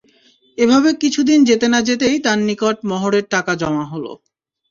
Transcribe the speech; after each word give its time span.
এভাবে 0.57 0.89
কিছুদিন 1.01 1.39
যেতে 1.49 1.67
না 1.69 1.79
যেতেই 1.87 2.17
তাঁর 2.25 2.39
নিকট 2.47 2.77
মহরের 2.89 3.25
টাকা 3.33 3.51
জমা 3.61 3.85
হল। 3.91 4.05